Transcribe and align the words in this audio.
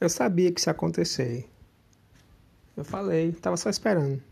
Eu 0.00 0.08
sabia 0.08 0.50
que 0.50 0.58
isso 0.58 0.70
ia 0.70 0.72
acontecer. 0.72 1.46
Eu 2.74 2.84
falei, 2.84 3.32
tava 3.32 3.58
só 3.58 3.68
esperando. 3.68 4.22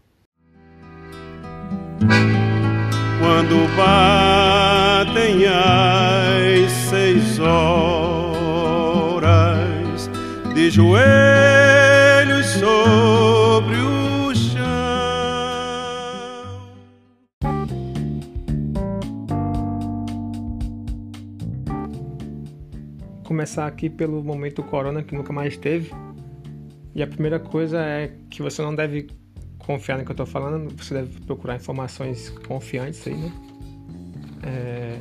Quando 3.20 3.68
batem 3.76 5.44
as 5.46 6.72
seis 6.88 7.38
horas 7.38 8.08
de 10.54 10.70
joelhos 10.70 12.46
sobre 12.46 13.76
o 13.76 13.97
Começar 23.38 23.68
aqui 23.68 23.88
pelo 23.88 24.20
momento 24.20 24.64
corona 24.64 25.00
que 25.00 25.14
nunca 25.14 25.32
mais 25.32 25.56
teve. 25.56 25.92
E 26.92 27.00
a 27.00 27.06
primeira 27.06 27.38
coisa 27.38 27.80
é 27.80 28.12
que 28.28 28.42
você 28.42 28.60
não 28.62 28.74
deve 28.74 29.06
confiar 29.60 29.96
no 29.96 30.04
que 30.04 30.10
eu 30.10 30.14
estou 30.14 30.26
falando, 30.26 30.76
você 30.76 30.94
deve 30.94 31.20
procurar 31.20 31.54
informações 31.54 32.30
confiantes 32.48 33.06
aí, 33.06 33.14
né? 33.14 33.32
É, 34.42 34.98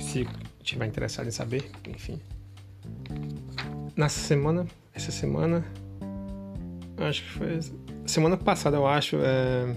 se 0.00 0.28
tiver 0.62 0.86
interessado 0.86 1.26
em 1.26 1.32
saber, 1.32 1.68
enfim. 1.88 2.20
Nessa 3.96 4.20
semana, 4.20 4.64
essa 4.94 5.10
semana, 5.10 5.64
acho 6.98 7.24
que 7.24 7.30
foi 7.30 7.58
semana 8.06 8.36
passada, 8.36 8.76
eu 8.76 8.86
acho, 8.86 9.16
é, 9.16 9.76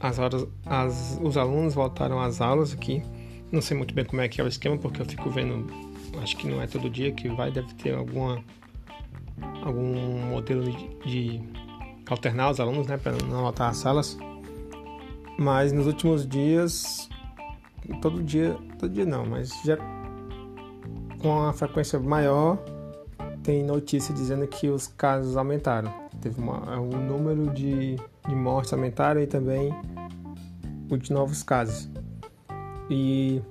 as 0.00 0.18
horas, 0.18 0.48
as, 0.66 1.20
os 1.22 1.36
alunos 1.36 1.74
voltaram 1.74 2.18
às 2.18 2.40
aulas 2.40 2.72
aqui. 2.72 3.04
Não 3.52 3.62
sei 3.62 3.76
muito 3.76 3.94
bem 3.94 4.04
como 4.04 4.20
é 4.20 4.28
que 4.28 4.40
é 4.40 4.44
o 4.44 4.48
esquema, 4.48 4.76
porque 4.76 5.00
eu 5.00 5.06
fico 5.06 5.30
vendo, 5.30 5.64
acho 6.24 6.36
que 6.36 6.48
não 6.48 6.60
é 6.60 6.66
todo 6.66 6.90
dia 6.90 7.12
que 7.12 7.28
vai, 7.28 7.50
deve 7.50 7.72
ter 7.74 7.94
alguma 7.94 8.42
algum 9.62 10.26
modelo 10.30 10.64
de, 10.64 10.88
de 11.04 11.40
alternar 12.08 12.50
os 12.50 12.60
alunos, 12.60 12.86
né, 12.86 12.96
para 12.96 13.12
não 13.12 13.42
lotar 13.42 13.70
as 13.70 13.76
salas. 13.76 14.16
Mas 15.38 15.72
nos 15.72 15.86
últimos 15.86 16.26
dias, 16.26 17.08
todo 18.00 18.22
dia, 18.22 18.56
todo 18.78 18.92
dia 18.92 19.04
não, 19.04 19.26
mas 19.26 19.50
já 19.64 19.76
com 21.20 21.42
a 21.42 21.52
frequência 21.52 21.98
maior, 21.98 22.58
tem 23.42 23.64
notícia 23.64 24.14
dizendo 24.14 24.46
que 24.46 24.68
os 24.68 24.86
casos 24.86 25.36
aumentaram. 25.36 25.92
Teve 26.20 26.40
uma, 26.40 26.78
um 26.78 27.06
número 27.06 27.50
de, 27.52 27.96
de 28.28 28.34
mortes 28.34 28.72
aumentaram 28.72 29.20
e 29.20 29.26
também 29.26 29.74
o 30.90 30.96
de 30.96 31.12
novos 31.12 31.42
casos. 31.42 31.88
E 32.88 33.42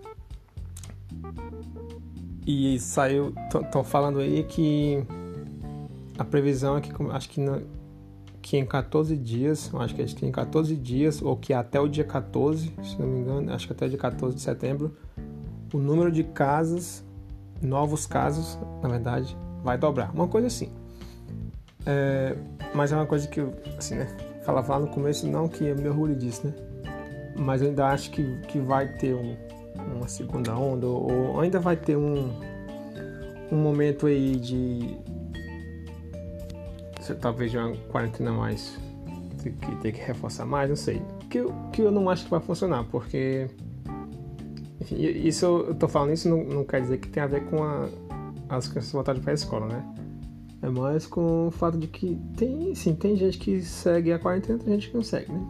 e 2.45 2.79
saiu, 2.79 3.33
estão 3.45 3.83
falando 3.83 4.19
aí 4.19 4.43
que 4.43 5.03
a 6.17 6.23
previsão 6.23 6.77
é 6.77 6.81
que 6.81 6.91
acho 7.11 7.29
que 7.29 7.41
que 8.41 8.57
em 8.57 8.65
14 8.65 9.15
dias, 9.15 9.71
acho 9.73 9.95
que 9.95 10.01
é 10.01 10.27
em 10.27 10.31
14 10.31 10.75
dias, 10.75 11.21
ou 11.21 11.37
que 11.37 11.53
até 11.53 11.79
o 11.79 11.87
dia 11.87 12.03
14, 12.03 12.73
se 12.83 12.99
não 12.99 13.07
me 13.07 13.19
engano, 13.19 13.53
acho 13.53 13.65
que 13.65 13.71
até 13.71 13.85
o 13.85 13.89
dia 13.89 13.97
14 13.97 14.35
de 14.35 14.41
setembro, 14.41 14.93
o 15.73 15.77
número 15.77 16.11
de 16.11 16.25
casos, 16.25 17.03
novos 17.61 18.05
casos, 18.05 18.59
na 18.81 18.89
verdade, 18.89 19.35
vai 19.63 19.77
dobrar. 19.77 20.13
Uma 20.13 20.27
coisa 20.27 20.47
assim. 20.47 20.69
É, 21.85 22.35
mas 22.75 22.91
é 22.91 22.95
uma 22.97 23.05
coisa 23.05 23.27
que, 23.29 23.39
assim, 23.77 23.95
né? 23.95 24.07
Falava 24.43 24.77
no 24.77 24.87
começo, 24.87 25.25
não 25.25 25.47
que 25.47 25.63
eu 25.63 25.77
me 25.77 25.87
orgulho 25.87 26.15
disso, 26.15 26.45
né? 26.45 26.53
Mas 27.37 27.61
eu 27.61 27.69
ainda 27.69 27.87
acho 27.87 28.11
que, 28.11 28.39
que 28.41 28.59
vai 28.59 28.89
ter 28.89 29.15
um, 29.15 29.37
uma 29.95 30.07
segunda 30.07 30.55
onda, 30.55 30.87
ou, 30.87 31.39
ainda 31.39 31.59
vai 31.59 31.75
ter 31.75 31.95
um, 31.95 32.31
um 33.51 33.57
momento 33.57 34.07
aí 34.07 34.35
de, 34.35 34.97
talvez 37.19 37.51
de 37.51 37.57
uma 37.57 37.75
quarentena 37.89 38.31
mais 38.31 38.77
que 39.43 39.75
ter 39.81 39.91
que 39.91 40.01
reforçar 40.01 40.45
mais, 40.45 40.69
não 40.69 40.75
sei. 40.75 41.01
Que 41.29 41.39
eu, 41.39 41.53
que 41.71 41.81
eu 41.81 41.91
não 41.91 42.09
acho 42.09 42.23
que 42.25 42.31
vai 42.31 42.39
funcionar, 42.39 42.85
porque 42.85 43.49
enfim, 44.79 44.95
isso 44.99 45.45
eu 45.45 45.75
tô 45.75 45.87
falando 45.87 46.13
isso 46.13 46.29
não, 46.29 46.43
não 46.43 46.63
quer 46.63 46.81
dizer 46.81 46.97
que 46.97 47.09
tem 47.09 47.23
a 47.23 47.27
ver 47.27 47.45
com 47.45 47.63
a, 47.63 47.89
as 48.49 48.67
crianças 48.67 48.91
voltarem 48.91 49.21
para 49.21 49.31
a 49.31 49.33
escola, 49.33 49.67
né? 49.67 49.95
É 50.61 50.69
mais 50.69 51.05
com 51.05 51.47
o 51.47 51.51
fato 51.51 51.77
de 51.77 51.87
que 51.87 52.17
tem, 52.37 52.73
sim, 52.73 52.95
tem 52.95 53.17
gente 53.17 53.37
que 53.37 53.61
segue 53.61 54.13
a 54.13 54.19
quarentena, 54.19 54.59
tem 54.59 54.73
gente 54.75 54.89
que 54.89 54.95
não 54.95 55.03
segue, 55.03 55.31
né? 55.31 55.45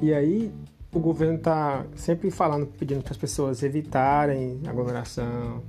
E 0.00 0.14
aí 0.14 0.52
o 0.92 0.98
governo 0.98 1.38
tá 1.38 1.84
sempre 1.94 2.30
falando, 2.30 2.66
pedindo 2.66 3.02
para 3.02 3.12
as 3.12 3.16
pessoas 3.16 3.62
evitarem 3.62 4.60
aglomeração, 4.66 5.62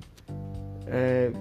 é, 0.87 1.31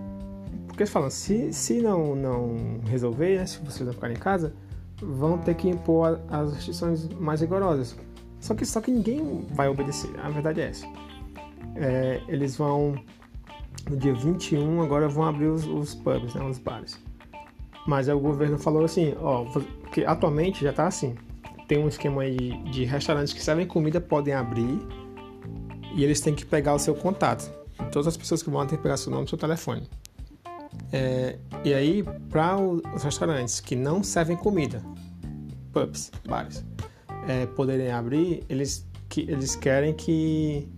porque 0.67 0.83
eles 0.83 0.93
falam, 0.93 1.11
se, 1.11 1.53
se 1.53 1.81
não, 1.81 2.15
não 2.15 2.81
resolver, 2.87 3.39
né, 3.39 3.47
se 3.47 3.59
vocês 3.59 3.87
não 3.87 3.93
ficarem 3.93 4.17
em 4.17 4.21
casa, 4.21 4.55
vão 5.03 5.39
ter 5.39 5.55
que 5.55 5.69
impor 5.69 6.21
as 6.29 6.55
restrições 6.55 7.09
mais 7.09 7.41
rigorosas. 7.41 7.97
Só 8.39 8.55
que, 8.55 8.65
só 8.65 8.81
que 8.81 8.91
ninguém 8.91 9.47
vai 9.51 9.69
obedecer, 9.69 10.11
a 10.21 10.31
verdade 10.31 10.61
é 10.61 10.69
essa. 10.69 10.87
É, 11.77 12.21
eles 12.29 12.57
vão, 12.57 12.95
no 13.89 13.97
dia 13.97 14.15
21, 14.15 14.83
agora 14.83 15.09
vão 15.09 15.25
abrir 15.25 15.47
os, 15.47 15.67
os 15.67 15.95
pubs, 15.95 16.35
né, 16.35 16.43
os 16.45 16.59
bares. 16.59 16.99
Mas 17.87 18.09
aí 18.09 18.15
o 18.15 18.21
governo 18.21 18.59
falou 18.59 18.85
assim, 18.85 19.15
ó, 19.21 19.45
que 19.91 20.05
atualmente 20.05 20.63
já 20.63 20.71
está 20.71 20.87
assim. 20.87 21.15
Tem 21.71 21.79
um 21.79 21.87
esquema 21.87 22.29
de, 22.29 22.51
de 22.65 22.85
restaurantes 22.85 23.33
que 23.33 23.41
servem 23.41 23.65
comida 23.65 24.01
podem 24.01 24.35
abrir 24.35 24.77
e 25.95 26.03
eles 26.03 26.21
têm 26.21 26.35
que 26.35 26.45
pegar 26.45 26.75
o 26.75 26.81
seu 26.81 26.97
contato. 26.97 27.49
Todas 27.93 28.09
as 28.09 28.17
pessoas 28.17 28.43
que 28.43 28.51
vão 28.51 28.67
ter 28.67 28.77
que 28.77 28.83
pegar 28.83 28.97
seu 28.97 29.13
nome 29.13 29.27
e 29.27 29.29
seu 29.29 29.39
telefone. 29.39 29.89
É, 30.93 31.39
e 31.65 31.73
aí, 31.73 32.03
para 32.29 32.57
os 32.59 33.05
restaurantes 33.05 33.61
que 33.61 33.77
não 33.77 34.03
servem 34.03 34.37
comida, 34.37 34.83
pubs, 35.73 36.11
bares, 36.29 36.65
é, 37.29 37.47
poderem 37.47 37.93
abrir, 37.93 38.43
eles, 38.49 38.85
que, 39.09 39.21
eles 39.21 39.55
querem 39.55 39.95
que, 39.95 40.69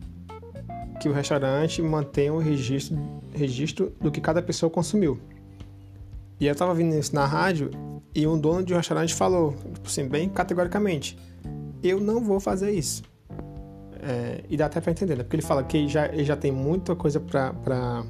que 1.01 1.09
o 1.09 1.13
restaurante 1.15 1.81
mantenha 1.81 2.35
o 2.35 2.39
registro, 2.39 2.99
registro 3.33 3.95
do 3.99 4.11
que 4.11 4.21
cada 4.21 4.43
pessoa 4.43 4.69
consumiu. 4.69 5.19
E 6.39 6.45
eu 6.45 6.53
estava 6.53 6.75
vindo 6.75 6.95
isso 6.95 7.15
na 7.15 7.25
rádio 7.25 7.71
e 8.15 8.27
um 8.27 8.39
dono 8.39 8.63
de 8.63 8.75
um 8.75 8.77
restaurante 8.77 9.15
falou, 9.15 9.55
tipo 9.75 9.87
assim, 9.87 10.07
bem 10.07 10.29
categoricamente: 10.29 11.19
Eu 11.83 12.01
não 12.01 12.23
vou 12.23 12.39
fazer 12.41 12.71
isso. 12.71 13.03
É, 14.03 14.43
e 14.49 14.57
dá 14.57 14.67
até 14.67 14.81
para 14.81 14.91
entender, 14.91 15.17
né? 15.17 15.23
Porque 15.23 15.37
ele 15.37 15.43
fala 15.43 15.63
que 15.63 15.87
já, 15.89 16.07
ele 16.07 16.25
já 16.25 16.37
tem 16.37 16.51
muita 16.51 16.97
coisa 16.97 17.21
para 17.21 18.05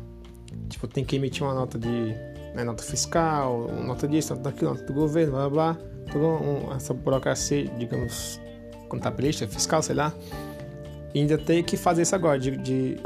Tipo, 0.68 0.88
tem 0.88 1.04
que 1.04 1.16
emitir 1.16 1.42
uma 1.42 1.54
nota 1.54 1.78
de 1.78 2.14
né, 2.54 2.64
nota 2.64 2.82
fiscal, 2.82 3.68
nota 3.84 4.06
disso, 4.08 4.34
nota 4.34 4.50
daquilo, 4.50 4.70
nota 4.70 4.84
do 4.84 4.92
governo, 4.92 5.32
blá 5.32 5.48
blá 5.48 5.74
blá. 5.74 5.84
Toda 6.10 6.26
um, 6.26 6.72
essa 6.74 6.92
burocracia, 6.92 7.66
digamos, 7.78 8.40
contabilista, 8.88 9.46
fiscal, 9.46 9.82
sei 9.82 9.94
lá. 9.94 10.12
E 11.14 11.20
ainda 11.20 11.38
tem 11.38 11.62
que 11.62 11.76
fazer 11.76 12.02
isso 12.02 12.14
agora, 12.14 12.38
de, 12.38 12.56
de, 12.56 12.96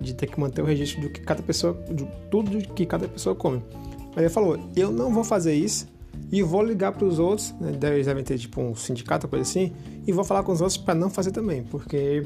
de, 0.00 0.14
ter 0.14 0.26
que 0.26 0.40
manter 0.40 0.62
o 0.62 0.64
registro 0.64 1.02
do 1.02 1.10
que 1.10 1.20
cada 1.20 1.42
pessoa, 1.42 1.78
de 1.90 2.06
tudo 2.30 2.58
que 2.74 2.86
cada 2.86 3.06
pessoa 3.08 3.34
come. 3.34 3.62
Mas 4.08 4.18
ele 4.18 4.30
falou, 4.30 4.58
eu 4.74 4.90
não 4.90 5.12
vou 5.12 5.22
fazer 5.22 5.54
isso 5.54 5.86
e 6.30 6.42
vou 6.42 6.62
ligar 6.62 6.92
para 6.92 7.04
os 7.04 7.18
outros, 7.18 7.54
né, 7.60 7.72
eles 7.92 8.06
devem 8.06 8.24
ter 8.24 8.38
tipo 8.38 8.60
um 8.60 8.74
sindicato, 8.74 9.28
coisa 9.28 9.42
assim, 9.42 9.72
e 10.06 10.12
vou 10.12 10.24
falar 10.24 10.42
com 10.42 10.52
os 10.52 10.60
outros 10.60 10.76
para 10.76 10.94
não 10.94 11.08
fazer 11.08 11.30
também, 11.30 11.62
porque 11.62 12.22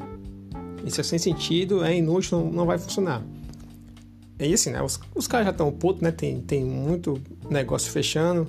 isso 0.84 1.00
é 1.00 1.04
sem 1.04 1.18
sentido, 1.18 1.84
é 1.84 1.96
inútil, 1.96 2.38
não, 2.38 2.50
não 2.50 2.66
vai 2.66 2.78
funcionar. 2.78 3.22
E 4.38 4.54
assim, 4.54 4.70
né? 4.70 4.82
Os, 4.82 4.98
os 5.14 5.26
caras 5.26 5.46
já 5.46 5.50
estão 5.50 5.70
putos, 5.70 6.00
né? 6.00 6.10
Tem, 6.10 6.40
tem 6.40 6.64
muito 6.64 7.20
negócio 7.50 7.92
fechando, 7.92 8.48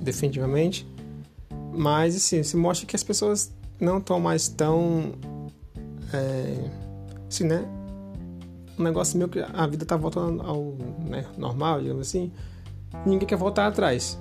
definitivamente. 0.00 0.88
Mas, 1.72 2.16
assim, 2.16 2.42
se 2.42 2.56
mostra 2.56 2.86
que 2.86 2.96
as 2.96 3.02
pessoas 3.02 3.52
não 3.78 3.98
estão 3.98 4.18
mais 4.18 4.48
tão. 4.48 5.12
É, 6.12 6.70
assim, 7.28 7.44
né? 7.44 7.66
Negócio 8.78 9.18
meio 9.18 9.28
que 9.28 9.40
a 9.40 9.66
vida 9.66 9.84
tá 9.84 9.96
voltando 9.96 10.42
ao 10.42 10.76
né, 11.06 11.26
normal, 11.36 11.80
digamos 11.80 12.08
assim. 12.08 12.32
Ninguém 13.04 13.28
quer 13.28 13.36
voltar 13.36 13.66
atrás. 13.66 14.18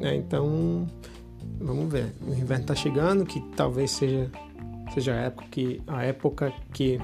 Né? 0.00 0.16
Então, 0.16 0.86
vamos 1.60 1.90
ver. 1.92 2.12
O 2.26 2.32
inverno 2.32 2.66
tá 2.66 2.74
chegando, 2.74 3.24
que 3.24 3.40
talvez 3.56 3.90
seja, 3.90 4.30
seja 4.92 5.14
a 5.14 5.16
época 5.16 5.46
que, 5.50 5.82
a 5.86 6.02
época 6.04 6.52
que 6.72 6.98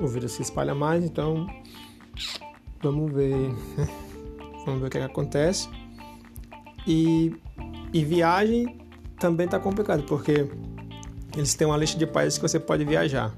o 0.00 0.06
vírus 0.06 0.32
se 0.32 0.42
espalha 0.42 0.74
mais. 0.74 1.04
Então, 1.04 1.46
Vamos 2.84 3.10
ver. 3.10 3.34
Vamos 4.66 4.80
ver 4.80 4.86
o 4.86 4.90
que, 4.90 4.98
é 4.98 5.00
que 5.00 5.06
acontece. 5.06 5.70
E, 6.86 7.34
e 7.94 8.04
viagem 8.04 8.78
também 9.18 9.48
tá 9.48 9.58
complicado, 9.58 10.02
porque 10.02 10.46
eles 11.34 11.54
têm 11.54 11.66
uma 11.66 11.78
lista 11.78 11.98
de 11.98 12.06
países 12.06 12.38
que 12.38 12.42
você 12.46 12.60
pode 12.60 12.84
viajar. 12.84 13.34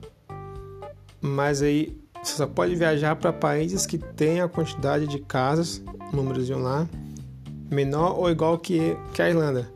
Mas 1.20 1.62
aí 1.62 1.96
você 2.22 2.34
só 2.34 2.46
pode 2.46 2.74
viajar 2.74 3.14
para 3.14 3.32
países 3.32 3.86
que 3.86 3.98
têm 3.98 4.40
a 4.40 4.48
quantidade 4.48 5.06
de 5.06 5.20
casas, 5.20 5.80
números 6.12 6.46
de 6.46 6.52
um 6.52 6.58
lá, 6.58 6.88
menor 7.70 8.18
ou 8.18 8.30
igual 8.30 8.58
que, 8.58 8.96
que 9.12 9.22
a 9.22 9.28
Irlanda. 9.28 9.70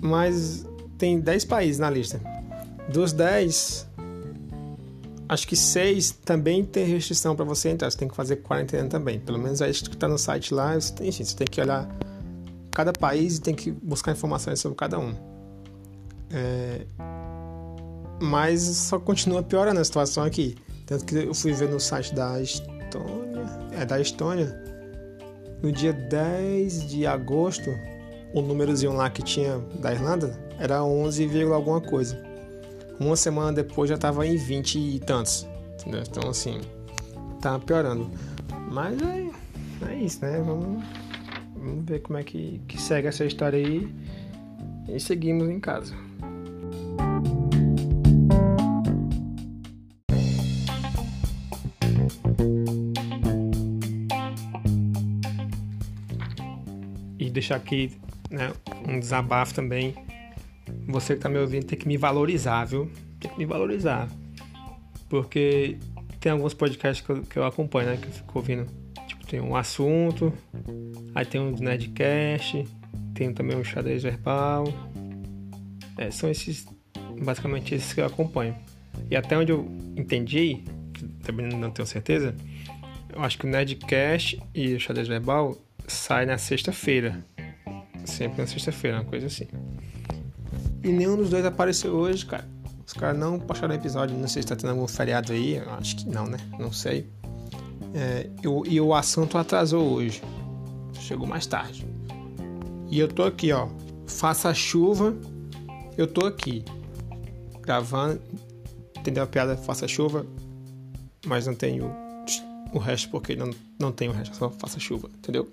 Mas 0.00 0.66
tem 0.98 1.20
10 1.20 1.44
países 1.44 1.78
na 1.78 1.90
lista. 1.90 2.20
Dos 2.88 3.12
10, 3.12 3.86
acho 5.28 5.48
que 5.48 5.56
seis 5.56 6.10
também 6.10 6.64
tem 6.64 6.86
restrição 6.86 7.34
para 7.34 7.44
você 7.44 7.70
entrar. 7.70 7.90
Você 7.90 7.98
tem 7.98 8.08
que 8.08 8.14
fazer 8.14 8.36
quarentena 8.36 8.88
também. 8.88 9.18
Pelo 9.18 9.38
menos 9.38 9.60
é 9.60 9.70
isso 9.70 9.84
que 9.84 9.96
está 9.96 10.08
no 10.08 10.18
site 10.18 10.52
lá. 10.52 10.74
Você 10.74 10.92
tem, 10.92 11.08
enfim, 11.08 11.24
você 11.24 11.36
tem 11.36 11.46
que 11.46 11.60
olhar 11.60 11.88
cada 12.70 12.92
país 12.92 13.36
e 13.36 13.40
tem 13.40 13.54
que 13.54 13.70
buscar 13.70 14.12
informações 14.12 14.60
sobre 14.60 14.76
cada 14.76 14.98
um. 14.98 15.14
É... 16.30 16.86
Mas 18.20 18.62
só 18.62 18.98
continua 18.98 19.42
piorando 19.42 19.80
a 19.80 19.84
situação 19.84 20.24
aqui. 20.24 20.56
Tanto 20.86 21.04
que 21.04 21.14
eu 21.14 21.34
fui 21.34 21.52
ver 21.52 21.68
no 21.68 21.80
site 21.80 22.14
da 22.14 22.40
Estônia. 22.40 23.44
É 23.72 23.84
da 23.84 24.00
Estônia. 24.00 24.73
No 25.64 25.72
dia 25.72 25.94
10 25.94 26.90
de 26.90 27.06
agosto, 27.06 27.70
o 28.34 28.42
númerozinho 28.42 28.92
lá 28.92 29.08
que 29.08 29.22
tinha 29.22 29.56
da 29.80 29.94
Irlanda 29.94 30.38
era 30.58 30.84
11, 30.84 31.42
alguma 31.44 31.80
coisa. 31.80 32.22
Uma 33.00 33.16
semana 33.16 33.50
depois 33.50 33.88
já 33.88 33.96
tava 33.96 34.26
em 34.26 34.36
20 34.36 34.78
e 34.78 35.00
tantos. 35.00 35.48
Entendeu? 35.80 36.02
Então 36.06 36.28
assim, 36.28 36.60
tá 37.40 37.58
piorando. 37.58 38.10
Mas 38.70 39.00
é, 39.00 39.30
é 39.88 39.94
isso, 39.94 40.22
né? 40.22 40.36
Vamos, 40.44 40.84
vamos 41.56 41.84
ver 41.86 42.00
como 42.00 42.18
é 42.18 42.22
que, 42.22 42.60
que 42.68 42.78
segue 42.78 43.08
essa 43.08 43.24
história 43.24 43.58
aí. 43.58 43.90
E 44.86 45.00
seguimos 45.00 45.48
em 45.48 45.58
casa. 45.58 45.94
Deixar 57.44 57.56
aqui 57.56 57.92
né, 58.30 58.52
um 58.88 58.98
desabafo 58.98 59.54
também 59.54 59.94
você 60.86 61.14
que 61.14 61.20
tá 61.20 61.28
me 61.28 61.38
ouvindo 61.38 61.66
tem 61.66 61.78
que 61.78 61.86
me 61.86 61.96
valorizar, 61.96 62.64
viu? 62.64 62.90
Tem 63.20 63.30
que 63.30 63.38
me 63.38 63.44
valorizar. 63.44 64.08
Porque 65.08 65.78
tem 66.20 66.32
alguns 66.32 66.54
podcasts 66.54 67.04
que 67.04 67.12
eu, 67.12 67.22
que 67.22 67.38
eu 67.38 67.44
acompanho, 67.44 67.90
né? 67.90 67.96
Que 67.96 68.06
eu 68.06 68.12
fico 68.12 68.38
ouvindo. 68.38 68.66
Tipo, 69.06 69.26
tem 69.26 69.40
um 69.40 69.56
assunto, 69.56 70.32
aí 71.14 71.24
tem 71.24 71.40
um 71.40 71.50
Nedcast, 71.50 72.64
tem 73.14 73.32
também 73.32 73.56
um 73.56 73.64
xadrez 73.64 74.02
verbal. 74.02 74.64
É, 75.98 76.10
são 76.10 76.30
esses, 76.30 76.66
basicamente 77.22 77.74
esses 77.74 77.92
que 77.92 78.00
eu 78.00 78.06
acompanho. 78.06 78.56
E 79.10 79.16
até 79.16 79.36
onde 79.36 79.52
eu 79.52 79.66
entendi, 79.96 80.64
também 81.22 81.46
não 81.46 81.70
tenho 81.70 81.86
certeza, 81.86 82.34
eu 83.12 83.22
acho 83.22 83.38
que 83.38 83.46
o 83.46 83.48
Nedcast 83.48 84.40
e 84.54 84.74
o 84.74 84.80
xadrez 84.80 85.08
verbal 85.08 85.56
saem 85.86 86.26
na 86.26 86.38
sexta-feira. 86.38 87.24
Sempre 88.04 88.42
na 88.42 88.46
sexta-feira, 88.46 88.98
uma 88.98 89.04
coisa 89.04 89.26
assim. 89.26 89.46
E 90.82 90.88
nenhum 90.88 91.16
dos 91.16 91.30
dois 91.30 91.44
apareceu 91.44 91.94
hoje, 91.94 92.26
cara. 92.26 92.46
Os 92.86 92.92
caras 92.92 93.18
não 93.18 93.38
postaram 93.38 93.74
episódio. 93.74 94.16
Não 94.16 94.28
sei 94.28 94.42
se 94.42 94.48
tá 94.48 94.56
tendo 94.56 94.70
algum 94.70 94.86
feriado 94.86 95.32
aí. 95.32 95.58
Acho 95.78 95.96
que 95.96 96.08
não, 96.08 96.26
né? 96.26 96.38
Não 96.58 96.70
sei. 96.70 97.08
É, 97.94 98.28
eu, 98.42 98.62
e 98.66 98.80
o 98.80 98.94
assunto 98.94 99.38
atrasou 99.38 99.92
hoje. 99.92 100.22
Chegou 101.00 101.26
mais 101.26 101.46
tarde. 101.46 101.86
E 102.90 102.98
eu 102.98 103.08
tô 103.08 103.22
aqui, 103.22 103.52
ó. 103.52 103.68
Faça 104.06 104.52
chuva. 104.52 105.16
Eu 105.96 106.06
tô 106.06 106.26
aqui. 106.26 106.64
Gravando. 107.62 108.20
Entendeu 108.98 109.22
a 109.22 109.26
piada? 109.26 109.56
Faça 109.56 109.88
chuva. 109.88 110.26
Mas 111.24 111.46
não 111.46 111.54
tenho 111.54 111.90
o 112.72 112.78
resto 112.78 113.08
porque 113.08 113.34
não, 113.34 113.50
não 113.78 113.90
tenho 113.90 114.10
o 114.12 114.14
resto. 114.14 114.36
Só 114.36 114.50
faça 114.50 114.78
chuva. 114.78 115.08
Entendeu? 115.16 115.48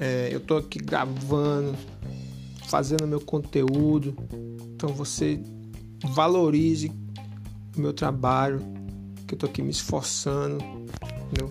É, 0.00 0.30
eu 0.32 0.40
tô 0.40 0.56
aqui 0.56 0.78
gravando 0.78 1.76
fazendo 2.66 3.06
meu 3.06 3.20
conteúdo. 3.20 4.16
Então 4.74 4.88
você 4.90 5.40
valorize 6.04 6.90
o 7.76 7.80
meu 7.80 7.92
trabalho, 7.92 8.60
que 9.26 9.34
eu 9.34 9.38
tô 9.38 9.46
aqui 9.46 9.60
me 9.60 9.70
esforçando, 9.70 10.64
entendeu? 11.26 11.50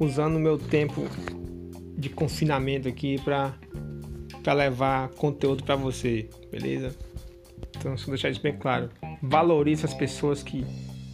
usando 0.00 0.36
o 0.36 0.40
meu 0.40 0.56
tempo 0.56 1.02
de 1.96 2.08
confinamento 2.08 2.88
aqui 2.88 3.20
para 3.22 3.54
para 4.42 4.54
levar 4.54 5.10
conteúdo 5.10 5.62
para 5.62 5.76
você, 5.76 6.30
beleza? 6.50 6.96
Então, 7.76 7.94
só 7.98 8.08
deixar 8.08 8.30
isso 8.30 8.40
bem 8.40 8.56
claro. 8.56 8.88
Valorize 9.22 9.84
as 9.84 9.92
pessoas 9.92 10.42
que 10.42 10.64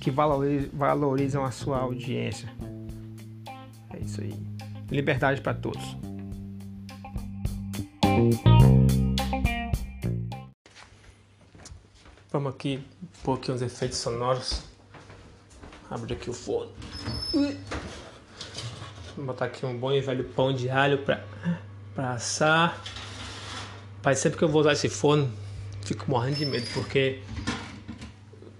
que 0.01 0.13
valorizam, 0.13 0.71
valorizam 0.73 1.45
a 1.45 1.51
sua 1.51 1.79
audiência. 1.79 2.49
É 3.93 3.99
isso 3.99 4.21
aí. 4.21 4.33
Liberdade 4.89 5.41
para 5.41 5.55
todos. 5.55 5.97
Vamos 12.33 12.55
aqui 12.55 12.83
pôr 13.23 13.35
aqui 13.35 13.53
uns 13.53 13.61
efeitos 13.61 13.99
sonoros. 13.99 14.63
Abre 15.91 16.15
aqui 16.15 16.31
o 16.31 16.33
forno. 16.33 16.73
Vou 19.15 19.27
botar 19.27 19.45
aqui 19.45 19.67
um 19.67 19.79
bom 19.79 19.93
e 19.93 20.01
velho 20.01 20.25
pão 20.25 20.51
de 20.51 20.71
alho 20.71 20.99
pra, 21.05 21.23
pra 21.95 22.13
assar. 22.13 22.83
Pai, 24.01 24.15
sempre 24.15 24.39
que 24.39 24.45
eu 24.45 24.49
vou 24.49 24.63
usar 24.63 24.73
esse 24.73 24.89
forno, 24.89 25.31
fico 25.85 26.11
morrendo 26.11 26.37
de 26.37 26.47
medo, 26.47 26.67
porque 26.73 27.21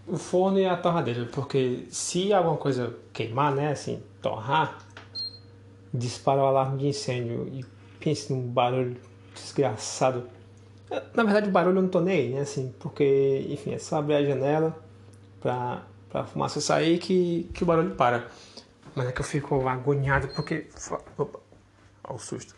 o 0.07 0.19
forno 0.19 0.59
e 0.59 0.67
a 0.67 0.77
torradeira, 0.77 1.25
porque 1.33 1.87
se 1.89 2.31
alguma 2.31 2.59
coisa 2.59 2.95
queimar, 3.11 3.55
né, 3.55 3.73
assim, 3.73 4.03
torrar, 4.21 4.79
dispara 5.95 6.43
o 6.43 6.45
alarme 6.45 6.79
de 6.79 6.89
incêndio 6.89 7.49
e 7.49 7.65
pense 7.99 8.31
num 8.31 8.47
barulho 8.47 9.01
desgraçado 9.43 10.29
na 11.15 11.25
verdade, 11.25 11.49
o 11.49 11.53
barulho 11.53 11.79
eu 11.79 11.83
não 11.83 11.89
tô 11.89 12.01
nem 12.01 12.15
aí, 12.15 12.29
né? 12.35 12.41
Assim, 12.41 12.73
porque, 12.79 13.47
enfim, 13.49 13.73
é 13.73 13.79
só 13.79 13.97
abrir 13.97 14.15
a 14.15 14.25
janela 14.25 14.79
pra, 15.41 15.85
pra 16.09 16.25
fumaça 16.25 16.61
sair 16.61 16.99
que, 16.99 17.51
que 17.53 17.65
o 17.65 17.67
barulho 17.67 17.95
para. 17.97 18.29
Mas 18.95 19.09
é 19.09 19.13
que 19.13 19.21
eu 19.21 19.25
fico 19.25 19.69
agoniado 19.69 20.29
porque. 20.29 20.69
Opa, 21.19 21.41
olha 22.05 22.15
o 22.15 22.19
susto. 22.19 22.55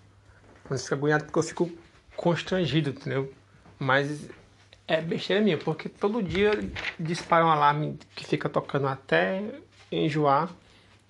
Mas 0.69 0.81
eu 0.81 0.85
fico 0.85 0.95
agoniado 0.95 1.25
porque 1.25 1.39
eu 1.39 1.43
fico 1.43 1.71
constrangido, 2.17 2.91
entendeu? 2.91 3.33
Mas 3.79 4.29
é 4.87 5.01
besteira 5.01 5.43
minha, 5.43 5.57
porque 5.57 5.89
todo 5.89 6.23
dia 6.23 6.51
dispara 7.01 7.47
um 7.47 7.51
alarme 7.51 7.99
que 8.15 8.27
fica 8.27 8.49
tocando 8.49 8.89
até 8.89 9.43
enjoar. 9.91 10.51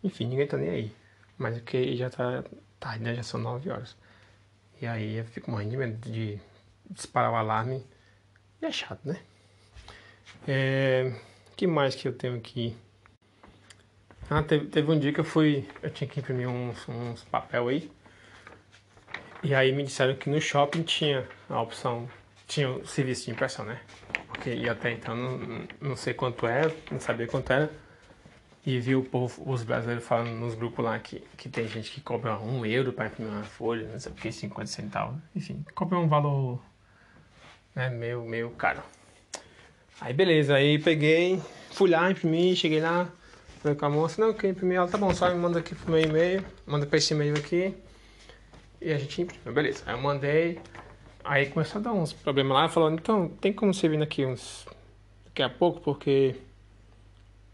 Enfim, 0.04 0.26
ninguém 0.26 0.46
tá 0.46 0.56
nem 0.56 0.70
aí. 0.70 0.92
Mas 1.36 1.56
é 1.56 1.60
que 1.60 1.96
já 1.96 2.10
tá 2.10 2.44
tarde, 2.78 3.02
né? 3.02 3.14
Já 3.16 3.24
são 3.24 3.40
9 3.40 3.70
horas. 3.70 3.96
E 4.80 4.86
aí 4.86 5.16
eu 5.16 5.24
fico 5.24 5.50
morrendo 5.50 5.96
de 5.98 6.38
disparar 6.88 7.32
o 7.32 7.36
alarme. 7.36 7.84
E 8.62 8.66
é 8.66 8.72
chato, 8.72 9.00
né? 9.04 9.20
É, 10.46 11.12
que 11.56 11.66
mais 11.66 11.94
que 11.94 12.06
eu 12.06 12.12
tenho 12.12 12.36
aqui? 12.36 12.76
Ah, 14.30 14.42
teve, 14.42 14.66
teve 14.66 14.90
um 14.90 14.98
dia 14.98 15.12
que 15.12 15.20
eu 15.20 15.24
fui. 15.24 15.66
Eu 15.82 15.90
tinha 15.90 16.08
que 16.08 16.20
imprimir 16.20 16.48
uns, 16.48 16.88
uns 16.88 17.24
papel 17.24 17.68
aí. 17.68 17.90
E 19.42 19.54
aí 19.54 19.72
me 19.72 19.82
disseram 19.84 20.14
que 20.14 20.28
no 20.28 20.40
shopping 20.40 20.82
tinha 20.82 21.26
a 21.48 21.60
opção. 21.60 22.08
Tinha 22.46 22.70
o 22.70 22.86
serviço 22.86 23.26
de 23.26 23.32
impressão, 23.32 23.64
né? 23.64 23.80
Porque 24.28 24.50
até 24.68 24.92
então 24.92 25.16
não, 25.16 25.68
não 25.80 25.96
sei 25.96 26.14
quanto 26.14 26.46
era, 26.46 26.74
não 26.90 27.00
sabia 27.00 27.26
quanto 27.26 27.52
era. 27.52 27.70
E 28.66 28.78
vi 28.80 28.94
o 28.94 29.02
povo, 29.02 29.50
os 29.50 29.62
brasileiros 29.62 30.04
falando 30.04 30.30
nos 30.30 30.54
grupos 30.54 30.84
lá 30.84 30.98
que, 30.98 31.22
que 31.36 31.48
tem 31.48 31.66
gente 31.66 31.90
que 31.90 32.00
cobra 32.00 32.38
um 32.38 32.66
euro 32.66 32.92
para 32.92 33.06
imprimir 33.06 33.32
uma 33.32 33.42
folha, 33.42 33.88
não 33.90 33.98
sei 33.98 34.12
o 34.12 34.14
que, 34.14 34.30
50 34.30 34.66
centavos. 34.66 35.18
Enfim, 35.34 35.64
cobra 35.74 35.98
um 35.98 36.08
valor 36.08 36.60
né, 37.74 37.88
meio, 37.88 38.22
meio 38.24 38.50
caro. 38.50 38.82
Aí 40.00 40.12
beleza, 40.12 40.54
aí 40.54 40.78
peguei, 40.78 41.40
fui 41.72 41.90
lá, 41.90 42.10
imprimi, 42.10 42.54
cheguei 42.54 42.80
lá, 42.80 43.10
falei 43.60 43.76
com 43.76 43.86
a 43.86 43.90
moça, 43.90 44.20
não, 44.20 44.32
quer 44.32 44.48
imprimir? 44.48 44.76
Ela, 44.76 44.88
tá 44.88 44.98
bom, 44.98 45.12
só 45.14 45.28
me 45.28 45.36
manda 45.36 45.58
aqui 45.58 45.74
pro 45.74 45.90
meu 45.90 46.00
e-mail, 46.00 46.44
manda 46.66 46.86
pra 46.86 46.98
esse 46.98 47.14
e-mail 47.14 47.36
aqui, 47.36 47.74
e 48.80 48.92
a 48.92 48.98
gente 48.98 49.22
imprime, 49.22 49.54
beleza. 49.54 49.82
Aí 49.86 49.94
eu 49.94 50.00
mandei, 50.00 50.60
aí 51.24 51.46
começou 51.46 51.80
a 51.80 51.82
dar 51.82 51.92
uns 51.92 52.12
problemas 52.12 52.56
lá, 52.56 52.68
falou, 52.68 52.92
então, 52.92 53.28
tem 53.40 53.52
como 53.52 53.74
você 53.74 53.88
vir 53.88 54.00
aqui 54.02 54.24
uns, 54.24 54.66
daqui 55.26 55.42
a 55.42 55.48
pouco, 55.48 55.80
porque 55.80 56.36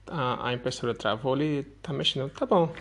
a, 0.06 0.48
a 0.48 0.52
impressora 0.52 0.94
travou 0.94 1.34
ali, 1.34 1.64
tá 1.82 1.92
mexendo, 1.92 2.30
tá 2.30 2.46
bom. 2.46 2.72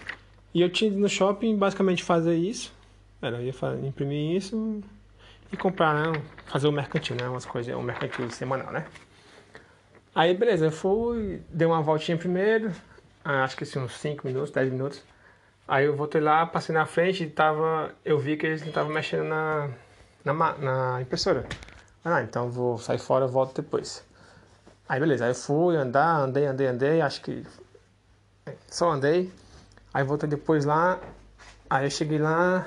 E 0.53 0.61
eu 0.61 0.69
tinha 0.69 0.89
ido 0.89 0.99
no 0.99 1.09
shopping 1.09 1.57
basicamente 1.57 2.03
fazer 2.03 2.35
isso, 2.35 2.73
era, 3.21 3.37
eu 3.37 3.43
ia 3.43 3.53
fazer, 3.53 3.85
imprimir 3.85 4.35
isso, 4.35 4.81
e 5.51 5.57
comprar, 5.57 5.93
né? 5.93 6.21
Fazer 6.45 6.67
o 6.67 6.71
mercantil, 6.71 7.15
né? 7.15 7.27
Umas 7.27 7.45
coisas, 7.45 7.73
o 7.75 7.81
mercantil 7.81 8.29
semanal, 8.31 8.71
né? 8.71 8.85
Aí, 10.13 10.33
beleza, 10.35 10.65
eu 10.65 10.71
fui, 10.71 11.41
dei 11.49 11.65
uma 11.65 11.81
voltinha 11.81 12.17
primeiro, 12.17 12.71
ah, 13.23 13.43
acho 13.43 13.55
que 13.55 13.63
assim, 13.63 13.79
uns 13.79 13.93
5 13.93 14.27
minutos, 14.27 14.51
10 14.51 14.71
minutos. 14.71 15.01
Aí 15.67 15.85
eu 15.85 15.95
voltei 15.95 16.19
lá, 16.19 16.45
passei 16.45 16.75
na 16.75 16.85
frente 16.85 17.23
e 17.23 17.29
tava, 17.29 17.91
eu 18.03 18.19
vi 18.19 18.35
que 18.35 18.45
eles 18.45 18.61
não 18.61 18.67
estavam 18.67 18.91
mexendo 18.93 19.23
na, 19.23 19.69
na, 20.25 20.33
na 20.33 21.01
impressora. 21.01 21.45
Ah, 22.03 22.21
então 22.21 22.51
vou 22.51 22.77
sair 22.77 22.99
fora, 22.99 23.25
volto 23.25 23.61
depois. 23.61 24.05
Aí 24.93 24.99
beleza, 24.99 25.25
aí 25.25 25.31
eu 25.31 25.35
fui 25.35 25.75
andar, 25.75 26.19
andei, 26.19 26.45
andei, 26.45 26.67
andei, 26.67 27.01
acho 27.01 27.19
que 27.19 27.43
só 28.69 28.91
andei. 28.91 29.33
Aí 29.91 30.03
voltei 30.03 30.29
depois 30.29 30.65
lá, 30.65 31.01
aí 31.67 31.87
eu 31.87 31.89
cheguei 31.89 32.19
lá, 32.19 32.59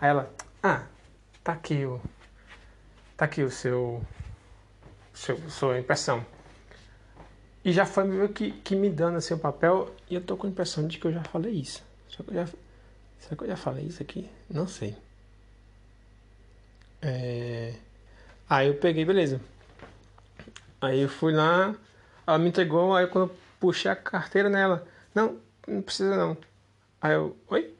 aí 0.00 0.10
ela, 0.10 0.28
ah, 0.60 0.82
tá 1.44 1.52
aqui 1.52 1.86
o 1.86 2.00
tá 3.16 3.26
aqui 3.26 3.44
o 3.44 3.50
seu, 3.50 4.02
seu 5.14 5.38
sua 5.48 5.78
impressão. 5.78 6.26
e 7.64 7.72
já 7.72 7.86
foi 7.86 8.02
meio 8.02 8.28
que, 8.30 8.50
que 8.50 8.74
me 8.74 8.90
dando 8.90 9.18
assim 9.18 9.34
o 9.34 9.38
papel 9.38 9.94
e 10.10 10.16
eu 10.16 10.20
tô 10.20 10.36
com 10.36 10.48
a 10.48 10.50
impressão 10.50 10.88
de 10.88 10.98
que 10.98 11.06
eu 11.06 11.12
já 11.12 11.22
falei 11.22 11.52
isso. 11.52 11.80
Será 12.10 12.24
que 12.24 12.30
eu 12.30 12.34
já, 12.34 12.46
será 13.20 13.36
que 13.36 13.44
eu 13.44 13.48
já 13.48 13.56
falei 13.56 13.84
isso 13.86 14.02
aqui? 14.02 14.28
Não 14.50 14.66
sei. 14.66 14.96
É... 17.00 17.74
Aí 18.50 18.66
eu 18.66 18.74
peguei, 18.74 19.04
beleza. 19.04 19.40
Aí 20.82 21.02
eu 21.02 21.08
fui 21.08 21.32
lá, 21.32 21.76
ela 22.26 22.38
me 22.38 22.48
entregou, 22.48 22.96
aí 22.96 23.06
quando 23.06 23.30
eu 23.30 23.36
puxei 23.60 23.88
a 23.88 23.94
carteira 23.94 24.50
nela, 24.50 24.84
não, 25.14 25.38
não 25.64 25.80
precisa 25.80 26.16
não. 26.16 26.36
Aí 27.00 27.14
eu, 27.14 27.36
oi? 27.46 27.72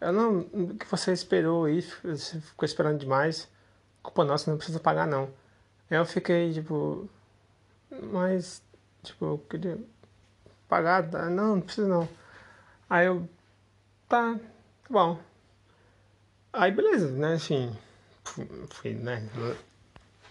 Eu 0.00 0.10
não, 0.10 0.44
que 0.78 0.86
você 0.86 1.12
esperou 1.12 1.66
aí, 1.66 1.82
você 2.02 2.40
ficou 2.40 2.64
esperando 2.64 2.98
demais. 2.98 3.46
Culpa 4.02 4.24
nossa, 4.24 4.50
não 4.50 4.56
precisa 4.56 4.80
pagar 4.80 5.06
não. 5.06 5.24
Aí 5.90 5.98
eu 5.98 6.06
fiquei 6.06 6.50
tipo, 6.50 7.10
mas, 8.04 8.62
tipo, 9.02 9.22
eu 9.26 9.38
queria 9.50 9.78
pagar, 10.66 11.02
não, 11.28 11.56
não 11.56 11.60
precisa 11.60 11.88
não. 11.88 12.08
Aí 12.88 13.04
eu, 13.04 13.28
tá, 14.08 14.34
tá 14.34 14.88
bom. 14.88 15.20
Aí 16.54 16.72
beleza, 16.72 17.10
né, 17.10 17.34
assim, 17.34 17.76
fui, 18.70 18.94
né, 18.94 19.28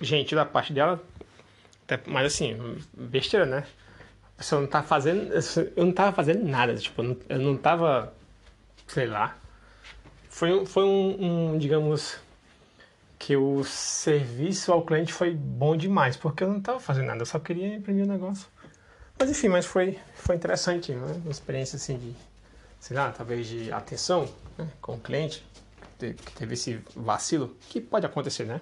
gente 0.02 0.34
da 0.34 0.44
parte 0.44 0.74
dela, 0.74 1.00
mas 2.06 2.34
assim, 2.34 2.78
besteira, 2.94 3.46
né? 3.46 3.66
Não 4.52 4.68
tá 4.68 4.82
fazendo, 4.82 5.34
eu 5.76 5.86
não 5.86 5.92
tava 5.92 6.16
fazendo 6.16 6.48
nada, 6.48 6.76
tipo, 6.76 7.02
eu 7.28 7.40
não 7.40 7.58
tava, 7.58 8.14
sei 8.88 9.06
lá. 9.06 9.38
Foi, 10.30 10.66
foi 10.66 10.84
um, 10.84 11.54
um 11.54 11.58
digamos, 11.58 12.18
que 13.18 13.36
o 13.36 13.64
serviço 13.66 14.72
ao 14.72 14.86
cliente 14.86 15.12
foi 15.12 15.34
bom 15.34 15.76
demais, 15.76 16.16
porque 16.16 16.44
eu 16.44 16.48
não 16.48 16.60
estava 16.60 16.80
fazendo 16.80 17.08
nada, 17.08 17.22
eu 17.22 17.26
só 17.26 17.38
queria 17.38 17.76
imprimir 17.76 18.04
o 18.04 18.08
um 18.08 18.10
negócio. 18.10 18.48
Mas 19.20 19.30
enfim, 19.30 19.50
mas 19.50 19.66
foi, 19.66 20.00
foi 20.16 20.38
interessante, 20.38 20.94
né? 20.94 21.22
Uma 21.22 21.32
experiência 21.32 21.76
assim 21.76 21.98
de, 21.98 22.16
sei 22.80 22.96
lá, 22.96 23.12
talvez 23.12 23.46
de 23.46 23.70
atenção 23.74 24.30
né? 24.58 24.66
com 24.80 24.94
o 24.94 25.00
cliente, 25.00 25.46
que 26.00 26.32
teve 26.34 26.54
esse 26.54 26.80
vacilo, 26.96 27.54
que 27.70 27.82
pode 27.82 28.06
acontecer, 28.06 28.46
né? 28.46 28.62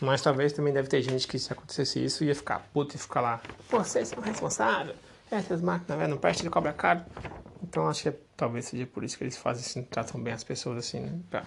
Mas 0.00 0.20
talvez 0.20 0.52
também 0.52 0.72
deve 0.72 0.88
ter 0.88 1.00
gente 1.02 1.26
que 1.26 1.38
se 1.38 1.52
acontecesse 1.52 2.04
isso 2.04 2.24
ia 2.24 2.34
ficar 2.34 2.60
puto 2.72 2.96
e 2.96 2.98
ficar 2.98 3.20
lá, 3.20 3.40
vocês 3.70 4.08
são 4.08 4.22
responsáveis, 4.22 4.96
essas 5.30 5.62
máquinas 5.62 5.98
né? 5.98 6.06
não 6.06 6.18
prestam, 6.18 6.44
ele 6.44 6.50
cobra 6.50 6.72
caro. 6.72 7.02
Então 7.62 7.88
acho 7.88 8.02
que 8.02 8.08
é, 8.10 8.14
talvez 8.36 8.66
seja 8.66 8.86
por 8.86 9.02
isso 9.02 9.16
que 9.16 9.24
eles 9.24 9.36
fazem 9.36 9.62
assim, 9.62 9.82
tratam 9.82 10.20
bem 10.20 10.34
as 10.34 10.44
pessoas 10.44 10.78
assim, 10.78 11.00
né? 11.00 11.18
Pra 11.30 11.44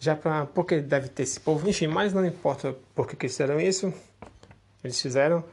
já 0.00 0.14
para 0.14 0.46
porque 0.46 0.80
deve 0.80 1.08
ter 1.08 1.24
esse 1.24 1.40
povo, 1.40 1.68
enfim, 1.68 1.88
mas 1.88 2.12
não 2.12 2.24
importa 2.24 2.74
por 2.94 3.06
que, 3.06 3.28
fizeram 3.28 3.60
isso, 3.60 3.92
eles 4.82 5.00
fizeram, 5.00 5.44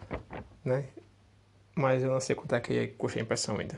né? 0.64 0.86
Mas 1.76 2.04
eu 2.04 2.12
não 2.12 2.20
sei 2.20 2.36
quanto 2.36 2.54
é 2.54 2.60
que 2.60 2.88
custa 2.90 3.20
a 3.20 3.22
impressão 3.22 3.58
ainda. 3.58 3.78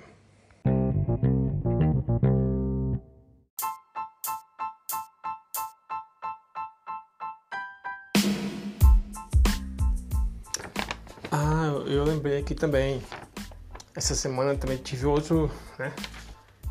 Também. 12.57 13.01
Essa 13.95 14.13
semana 14.13 14.55
também 14.55 14.77
tive 14.77 15.05
outro, 15.05 15.49
né? 15.79 15.93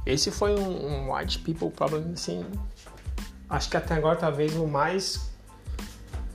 Esse 0.04 0.30
foi 0.30 0.54
um, 0.54 0.86
um 0.86 1.14
white 1.14 1.40
people 1.40 1.70
problem, 1.70 2.12
assim, 2.12 2.44
acho 3.48 3.70
que 3.70 3.76
até 3.76 3.94
agora 3.94 4.16
talvez 4.16 4.54
o 4.56 4.66
mais 4.66 5.30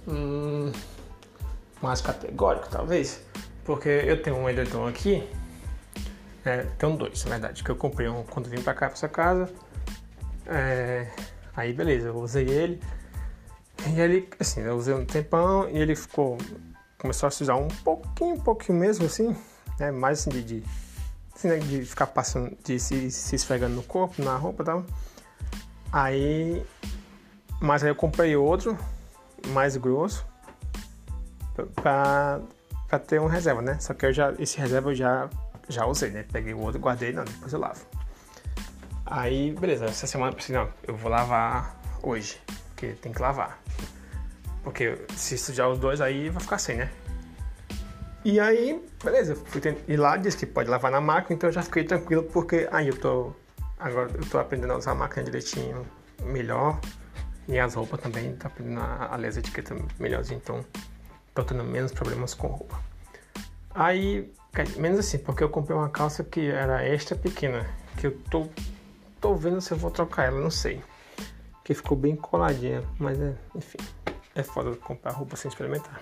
hum, 0.07 0.71
mais 1.81 2.01
categórico 2.01 2.69
talvez 2.69 3.21
porque 3.65 3.89
eu 3.89 4.21
tenho 4.21 4.37
um 4.37 4.49
edredom 4.49 4.87
aqui 4.87 5.27
é, 6.45 6.63
tenho 6.77 6.95
dois 6.95 7.23
na 7.25 7.31
verdade 7.31 7.63
que 7.63 7.69
eu 7.69 7.75
comprei 7.75 8.07
um 8.07 8.23
quando 8.23 8.49
vim 8.49 8.61
para 8.61 8.73
cá 8.73 8.87
para 8.87 8.93
essa 8.93 9.09
casa 9.09 9.51
é, 10.47 11.07
aí 11.55 11.73
beleza 11.73 12.07
eu 12.07 12.15
usei 12.15 12.47
ele 12.47 12.81
e 13.87 13.99
ele 13.99 14.29
assim 14.39 14.61
eu 14.61 14.75
usei 14.75 14.93
um 14.93 15.05
tempão 15.05 15.69
e 15.69 15.77
ele 15.77 15.95
ficou 15.95 16.37
começou 17.01 17.27
a 17.27 17.31
se 17.31 17.43
usar 17.43 17.55
um 17.55 17.67
pouquinho 17.67 18.39
pouquinho 18.39 18.77
mesmo 18.77 19.05
assim 19.05 19.35
né 19.79 19.91
mais 19.91 20.19
assim 20.19 20.29
de, 20.29 20.43
de, 20.43 20.63
assim, 21.35 21.47
né, 21.49 21.57
de 21.57 21.83
ficar 21.85 22.07
passando 22.07 22.55
de 22.63 22.79
se, 22.79 23.11
se 23.11 23.35
esfregando 23.35 23.75
no 23.75 23.83
corpo 23.83 24.23
na 24.23 24.35
roupa 24.35 24.63
e 24.63 24.65
tal 24.65 24.85
aí 25.91 26.65
mas 27.61 27.83
aí 27.83 27.91
eu 27.91 27.95
comprei 27.95 28.35
outro, 28.35 28.75
mais 29.49 29.77
grosso, 29.77 30.25
pra, 31.75 32.41
pra 32.87 32.97
ter 32.97 33.21
um 33.21 33.27
reserva, 33.27 33.61
né? 33.61 33.77
Só 33.79 33.93
que 33.93 34.07
eu 34.07 34.11
já, 34.11 34.33
esse 34.39 34.57
reserva 34.57 34.89
eu 34.89 34.95
já, 34.95 35.29
já 35.69 35.85
usei, 35.85 36.09
né? 36.09 36.25
Peguei 36.31 36.55
o 36.55 36.59
outro, 36.59 36.81
guardei, 36.81 37.13
não, 37.13 37.23
depois 37.23 37.53
eu 37.53 37.59
lavo. 37.59 37.85
Aí, 39.05 39.51
beleza, 39.51 39.85
essa 39.85 40.07
semana 40.07 40.31
eu 40.31 40.35
pensei, 40.35 40.55
não, 40.55 40.67
eu 40.87 40.95
vou 40.97 41.11
lavar 41.11 41.79
hoje, 42.01 42.41
porque 42.69 42.93
tem 42.93 43.13
que 43.13 43.21
lavar. 43.21 43.61
Porque 44.63 44.97
se 45.15 45.37
sujar 45.37 45.69
os 45.69 45.79
dois 45.79 46.01
aí 46.01 46.29
vai 46.29 46.41
ficar 46.41 46.57
sem, 46.57 46.77
né? 46.77 46.91
E 48.23 48.39
aí, 48.39 48.83
beleza, 49.03 49.35
fui 49.35 49.61
ir 49.87 49.97
lá, 49.97 50.15
disse 50.15 50.37
que 50.37 50.45
pode 50.45 50.69
lavar 50.69 50.91
na 50.91 51.01
máquina, 51.01 51.35
então 51.35 51.49
eu 51.49 51.53
já 51.53 51.63
fiquei 51.63 51.83
tranquilo 51.83 52.23
porque 52.23 52.69
aí 52.71 52.87
eu 52.87 52.95
tô 52.95 53.33
agora 53.79 54.11
eu 54.13 54.29
tô 54.29 54.37
aprendendo 54.37 54.73
a 54.73 54.77
usar 54.77 54.91
a 54.91 54.95
máquina 54.95 55.23
direitinho 55.23 55.85
melhor. 56.21 56.79
E 57.47 57.59
as 57.59 57.73
roupas 57.73 57.99
também, 57.99 58.35
tá 58.35 58.49
pedindo 58.49 58.79
a, 58.79 59.09
a 59.11 59.15
ler 59.15 59.35
etiqueta 59.35 59.75
melhorzinho, 59.99 60.39
então 60.41 60.63
tô 61.33 61.43
tendo 61.43 61.63
menos 61.63 61.91
problemas 61.91 62.33
com 62.33 62.47
roupa. 62.47 62.79
Aí, 63.73 64.31
menos 64.77 64.99
assim, 64.99 65.17
porque 65.17 65.43
eu 65.43 65.49
comprei 65.49 65.75
uma 65.75 65.89
calça 65.89 66.23
que 66.23 66.47
era 66.47 66.87
extra 66.87 67.15
pequena, 67.15 67.67
que 67.97 68.07
eu 68.07 68.17
tô, 68.29 68.47
tô 69.19 69.33
vendo 69.33 69.59
se 69.59 69.71
eu 69.71 69.77
vou 69.77 69.89
trocar 69.89 70.25
ela, 70.25 70.39
não 70.39 70.51
sei. 70.51 70.81
Que 71.63 71.73
ficou 71.73 71.97
bem 71.97 72.15
coladinha, 72.15 72.83
mas 72.99 73.19
é, 73.19 73.33
enfim, 73.55 73.77
é 74.35 74.43
foda 74.43 74.75
comprar 74.75 75.11
roupa 75.11 75.35
sem 75.35 75.49
experimentar. 75.49 76.01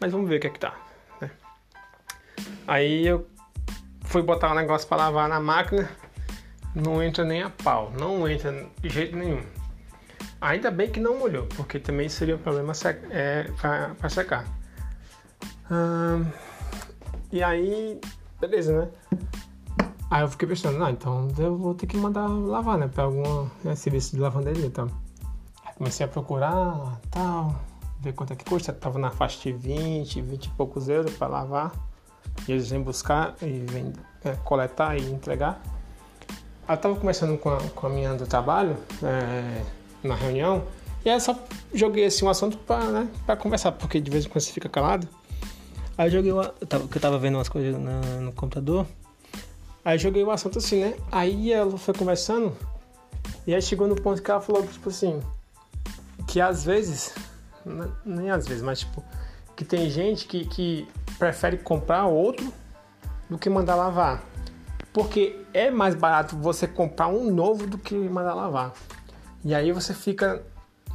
Mas 0.00 0.12
vamos 0.12 0.28
ver 0.28 0.36
o 0.36 0.40
que 0.40 0.46
é 0.46 0.50
que 0.50 0.58
tá, 0.60 0.74
né? 1.20 1.30
Aí 2.66 3.06
eu 3.06 3.26
fui 4.02 4.22
botar 4.22 4.52
um 4.52 4.54
negócio 4.54 4.88
para 4.88 5.04
lavar 5.04 5.28
na 5.28 5.40
máquina, 5.40 5.88
não 6.74 7.02
entra 7.02 7.24
nem 7.24 7.42
a 7.42 7.50
pau, 7.50 7.92
não 7.98 8.28
entra 8.28 8.66
de 8.80 8.88
jeito 8.88 9.16
nenhum. 9.16 9.42
Ainda 10.40 10.70
bem 10.70 10.90
que 10.90 11.00
não 11.00 11.18
molhou, 11.18 11.46
porque 11.56 11.80
também 11.80 12.08
seria 12.08 12.36
um 12.36 12.38
problema 12.38 12.72
é, 13.10 13.44
para 13.60 14.08
secar. 14.08 14.46
Hum, 15.70 16.24
e 17.32 17.42
aí, 17.42 18.00
beleza, 18.40 18.80
né? 18.80 18.88
Aí 20.10 20.22
eu 20.22 20.28
fiquei 20.28 20.48
pensando, 20.48 20.78
não, 20.78 20.88
então 20.88 21.28
eu 21.36 21.56
vou 21.58 21.74
ter 21.74 21.86
que 21.86 21.96
mandar 21.96 22.26
lavar, 22.26 22.78
né? 22.78 22.88
Pra 22.88 23.04
algum 23.04 23.48
né, 23.62 23.74
serviço 23.74 24.14
de 24.16 24.22
lavanderia 24.22 24.66
e 24.66 24.70
tal. 24.70 24.88
Comecei 25.78 26.04
a 26.04 26.08
procurar, 26.08 27.00
tal, 27.08 27.54
ver 28.00 28.12
quanto 28.12 28.32
é 28.32 28.36
que 28.36 28.44
custa. 28.44 28.72
Tava 28.72 28.98
na 28.98 29.12
faixa 29.12 29.38
de 29.40 29.52
20, 29.52 30.20
20 30.20 30.44
e 30.46 30.50
poucos 30.50 30.88
euros 30.88 31.14
para 31.14 31.28
lavar. 31.28 31.72
E 32.48 32.52
eles 32.52 32.68
vêm 32.68 32.82
buscar 32.82 33.36
e 33.40 33.64
vêm 33.70 33.92
é, 34.24 34.32
coletar 34.44 34.98
e 34.98 35.08
entregar. 35.08 35.62
Eu 36.68 36.76
tava 36.76 36.96
conversando 36.96 37.38
com 37.38 37.50
a, 37.50 37.58
com 37.76 37.86
a 37.86 37.90
minha 37.90 38.14
do 38.14 38.26
trabalho, 38.26 38.76
é, 39.02 39.62
na 40.02 40.16
reunião. 40.16 40.64
E 41.04 41.10
aí 41.10 41.20
só 41.20 41.38
joguei 41.72 42.04
assim 42.04 42.24
um 42.24 42.28
assunto 42.28 42.58
pra, 42.58 42.84
né, 42.86 43.08
pra 43.24 43.36
conversar, 43.36 43.72
porque 43.72 44.00
de 44.00 44.10
vez 44.10 44.26
em 44.26 44.28
quando 44.28 44.42
você 44.42 44.52
fica 44.52 44.68
calado. 44.68 45.08
Aí 45.96 46.10
joguei 46.10 46.32
o. 46.32 46.42
Eu 46.42 46.66
tava, 46.66 46.88
eu 46.92 47.00
tava 47.00 47.18
vendo 47.18 47.36
umas 47.36 47.48
coisas 47.48 47.80
na, 47.80 48.00
no 48.20 48.32
computador. 48.32 48.84
Aí 49.84 49.96
joguei 49.96 50.22
o 50.22 50.30
assunto 50.30 50.58
assim, 50.58 50.80
né? 50.80 50.94
Aí 51.10 51.52
ela 51.52 51.78
foi 51.78 51.94
conversando. 51.94 52.54
E 53.46 53.54
aí 53.54 53.62
chegou 53.62 53.86
no 53.88 53.96
ponto 53.96 54.20
que 54.20 54.30
ela 54.30 54.40
falou, 54.40 54.66
tipo 54.66 54.90
assim. 54.90 55.20
Que 56.28 56.40
às 56.40 56.64
vezes. 56.64 57.12
Nem 58.04 58.30
às 58.30 58.46
vezes, 58.46 58.62
mas 58.62 58.80
tipo. 58.80 59.02
Que 59.56 59.64
tem 59.64 59.90
gente 59.90 60.28
que, 60.28 60.44
que 60.44 60.88
prefere 61.18 61.58
comprar 61.58 62.06
outro 62.06 62.52
do 63.28 63.36
que 63.36 63.50
mandar 63.50 63.74
lavar. 63.74 64.22
Porque 64.92 65.44
é 65.52 65.68
mais 65.68 65.96
barato 65.96 66.36
você 66.36 66.68
comprar 66.68 67.08
um 67.08 67.30
novo 67.32 67.66
do 67.66 67.76
que 67.76 67.94
mandar 67.94 68.34
lavar. 68.34 68.72
E 69.44 69.54
aí 69.54 69.72
você 69.72 69.92
fica, 69.92 70.44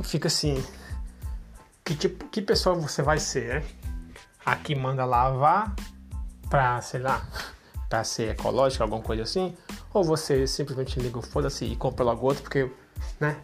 fica 0.02 0.28
assim, 0.28 0.64
que 1.84 1.96
tipo, 1.96 2.26
que 2.30 2.42
pessoa 2.42 2.76
você 2.76 3.02
vai 3.02 3.20
ser, 3.20 3.56
né? 3.56 3.66
A 4.46 4.56
que 4.56 4.76
manda 4.76 5.04
lavar 5.06 5.76
pra, 6.50 6.82
sei 6.82 7.02
lá, 7.02 7.26
pra 7.90 8.04
ser 8.04 8.32
ecológico, 8.32 8.84
alguma 8.84 9.02
coisa 9.02 9.24
assim, 9.24 9.56
ou 9.94 10.04
você 10.04 10.48
simplesmente 10.48 11.00
liga 11.00 11.18
o 11.18 11.22
foda-se 11.22 11.66
e 11.66 11.76
compra 11.76 12.04
logo 12.04 12.26
outro 12.26 12.44
porque, 12.44 12.70
né, 13.20 13.38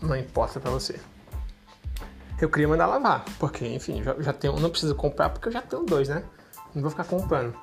não 0.00 0.16
importa 0.16 0.60
pra 0.60 0.70
você. 0.70 0.98
Eu 2.40 2.48
queria 2.48 2.68
mandar 2.68 2.86
lavar, 2.86 3.24
porque, 3.38 3.66
enfim, 3.66 4.02
já, 4.02 4.14
já 4.20 4.32
tenho, 4.32 4.58
não 4.60 4.70
preciso 4.70 4.94
comprar 4.94 5.30
porque 5.30 5.48
eu 5.48 5.52
já 5.52 5.60
tenho 5.60 5.84
dois, 5.84 6.08
né? 6.08 6.22
Não 6.74 6.82
vou 6.82 6.90
ficar 6.90 7.04
comprando. 7.04 7.54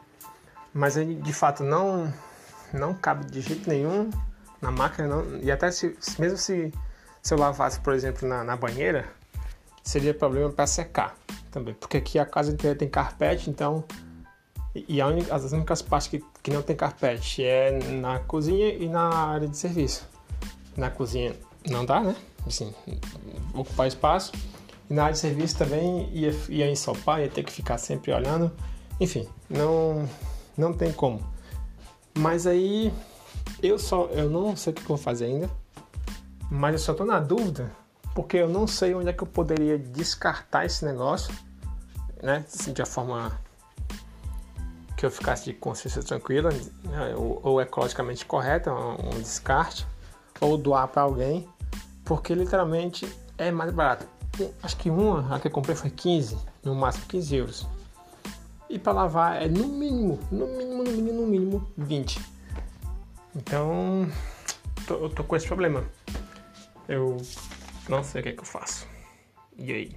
Mas 0.74 0.98
aí, 0.98 1.16
de 1.16 1.34
fato, 1.34 1.64
não, 1.64 2.14
não 2.74 2.94
cabe 2.94 3.26
de 3.32 3.40
jeito 3.40 3.70
nenhum 3.70 4.10
na 4.62 4.72
máquina 4.72 5.08
não. 5.08 5.38
E 5.42 5.50
até 5.52 5.72
se, 5.72 5.98
mesmo 6.20 6.38
se, 6.38 6.74
se 7.22 7.34
eu 7.34 7.38
lavasse, 7.38 7.80
por 7.80 7.94
exemplo, 7.94 8.28
na, 8.28 8.44
na 8.44 8.58
banheira, 8.58 9.08
seria 9.82 10.14
problema 10.14 10.52
para 10.52 10.68
secar 10.68 11.16
também. 11.52 11.74
Porque 11.74 11.98
aqui 11.98 12.20
a 12.20 12.26
casa 12.26 12.52
inteira 12.52 12.78
tem 12.78 12.90
carpete, 12.90 13.50
então 13.50 13.86
E, 14.76 15.00
a 15.00 15.08
única, 15.08 15.34
as 15.34 15.54
únicas 15.54 15.82
partes 15.82 16.10
que, 16.10 16.24
que 16.44 16.52
não 16.52 16.62
tem 16.62 16.76
carpete 16.76 17.42
é 17.46 17.80
na 17.94 18.20
cozinha 18.20 18.74
e 18.74 18.90
na 18.90 19.08
área 19.08 19.48
de 19.48 19.56
serviço. 19.56 20.06
Na 20.76 20.90
cozinha 20.90 21.34
não 21.68 21.86
dá, 21.86 22.02
né? 22.02 22.16
Assim, 22.46 22.74
ocupar 23.54 23.88
espaço. 23.88 24.32
E 24.90 24.94
na 24.94 25.04
área 25.04 25.14
de 25.14 25.20
serviço 25.20 25.58
também 25.58 26.10
ia, 26.14 26.36
ia 26.50 26.70
ensopar, 26.70 27.22
ia 27.22 27.30
ter 27.30 27.44
que 27.44 27.52
ficar 27.52 27.78
sempre 27.78 28.12
olhando. 28.12 28.52
Enfim, 29.00 29.28
não, 29.50 30.08
não 30.58 30.74
tem 30.74 30.92
como. 30.92 31.22
Mas 32.18 32.46
aí 32.46 32.94
eu 33.62 33.80
só 33.80 34.06
eu 34.12 34.30
não 34.30 34.56
sei 34.56 34.72
o 34.72 34.76
que 34.76 34.84
vou 34.84 34.98
fazer 34.98 35.26
ainda. 35.26 35.50
Mas 36.50 36.74
eu 36.74 36.80
só 36.80 36.94
tô 36.94 37.04
na 37.04 37.20
dúvida 37.20 37.72
porque 38.14 38.38
eu 38.38 38.48
não 38.48 38.66
sei 38.66 38.96
onde 38.96 39.10
é 39.10 39.14
que 39.14 39.22
eu 39.22 39.28
poderia 39.28 39.78
descartar 39.78 40.66
esse 40.66 40.86
negócio, 40.86 41.34
né? 42.24 42.46
Assim, 42.48 42.72
de 42.72 42.82
uma 42.82 42.86
forma 42.86 43.38
que 44.96 45.06
eu 45.06 45.12
ficasse 45.12 45.44
de 45.44 45.54
consciência 45.54 46.02
tranquila, 46.02 46.50
né? 46.84 47.14
ou, 47.18 47.42
ou, 47.44 47.62
ecologicamente 47.62 48.26
correta, 48.26 48.72
um, 48.72 49.10
um 49.10 49.20
descarte, 49.22 49.86
ou 50.40 50.58
doar 50.58 50.88
para 50.88 51.02
alguém, 51.02 51.46
porque 52.06 52.34
literalmente 52.34 53.12
é 53.38 53.52
mais 53.52 53.74
barato. 53.74 54.08
Acho 54.62 54.78
que 54.78 54.90
uma, 54.90 55.36
a 55.36 55.40
que 55.40 55.48
eu 55.48 55.52
comprei 55.52 55.76
foi 55.76 55.90
15, 55.90 56.38
no 56.64 56.76
máximo 56.76 57.06
15 57.08 57.36
euros. 57.36 57.68
E 58.70 58.78
para 58.78 58.94
lavar 58.94 59.42
é 59.42 59.48
no 59.48 59.68
mínimo, 59.68 60.20
no 60.32 60.48
mínimo, 60.48 60.84
no 60.84 60.92
mínimo, 60.92 61.22
no 61.22 61.28
mínimo 61.28 61.72
20. 61.78 62.22
Então, 63.36 64.10
tô, 64.88 64.96
eu 64.96 65.10
tô 65.10 65.24
com 65.24 65.36
esse 65.36 65.48
problema. 65.48 65.84
Eu 66.88 67.18
não 67.90 68.04
sei 68.04 68.22
o 68.22 68.24
que, 68.24 68.30
é 68.30 68.34
que 68.34 68.42
eu 68.42 68.46
faço. 68.46 68.88
E 69.58 69.72
aí? 69.72 69.96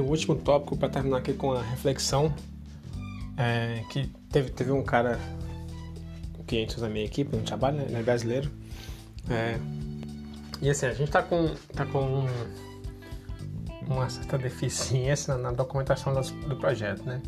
O 0.00 0.08
último 0.08 0.34
tópico 0.36 0.76
para 0.76 0.88
terminar 0.88 1.18
aqui 1.18 1.32
com 1.32 1.52
a 1.52 1.62
reflexão 1.62 2.32
é 3.36 3.82
que 3.90 4.06
teve, 4.30 4.50
teve 4.50 4.72
um 4.72 4.82
cara 4.82 5.18
que 6.46 6.58
entra 6.58 6.80
na 6.80 6.88
minha 6.88 7.04
equipe 7.04 7.34
no 7.36 7.42
trabalho, 7.42 7.76
né, 7.78 8.00
é 8.00 8.02
brasileiro. 8.02 8.50
É, 9.28 9.58
e 10.60 10.68
assim, 10.68 10.86
a 10.86 10.92
gente 10.92 11.10
tá 11.10 11.22
com, 11.22 11.54
tá 11.74 11.86
com 11.86 12.26
uma 13.86 14.10
certa 14.10 14.36
deficiência 14.36 15.36
na, 15.36 15.52
documentação 15.52 16.12
das, 16.12 16.30
do 16.30 16.56
projeto, 16.56 17.04
né? 17.04 17.22